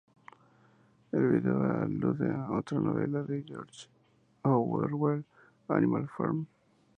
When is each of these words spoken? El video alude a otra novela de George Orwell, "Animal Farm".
El 1.11 1.27
video 1.27 1.61
alude 1.61 2.31
a 2.33 2.49
otra 2.53 2.79
novela 2.79 3.21
de 3.21 3.43
George 3.43 3.87
Orwell, 4.41 5.23
"Animal 5.67 6.09
Farm". 6.17 6.47